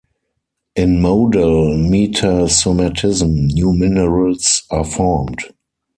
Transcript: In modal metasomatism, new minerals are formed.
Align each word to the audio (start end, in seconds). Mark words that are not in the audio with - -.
In 0.75 0.99
modal 0.99 1.77
metasomatism, 1.77 3.45
new 3.53 3.71
minerals 3.71 4.63
are 4.71 4.83
formed. 4.83 5.43